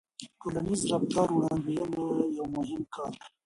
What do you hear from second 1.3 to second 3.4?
وړاندوينه یو مهم کار دی.